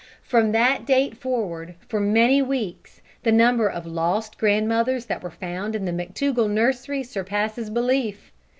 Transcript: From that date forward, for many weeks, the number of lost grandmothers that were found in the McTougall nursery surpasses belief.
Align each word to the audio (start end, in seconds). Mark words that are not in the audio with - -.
From 0.23 0.51
that 0.51 0.87
date 0.87 1.15
forward, 1.15 1.75
for 1.87 1.99
many 1.99 2.41
weeks, 2.41 3.01
the 3.21 3.31
number 3.31 3.69
of 3.69 3.85
lost 3.85 4.39
grandmothers 4.39 5.05
that 5.05 5.21
were 5.21 5.29
found 5.29 5.75
in 5.75 5.85
the 5.85 5.91
McTougall 5.91 6.49
nursery 6.49 7.03
surpasses 7.03 7.69
belief. 7.69 8.31